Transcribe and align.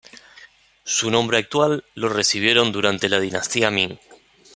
Su 0.83 1.11
nombre 1.11 1.37
actual 1.37 1.85
lo 1.93 2.09
recibieron 2.09 2.71
durante 2.71 3.07
la 3.07 3.19
dinastía 3.19 3.69
Ming. 3.69 3.99